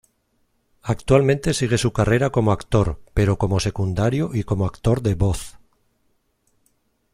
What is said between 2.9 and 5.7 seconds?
pero como secundario y como actor de voz.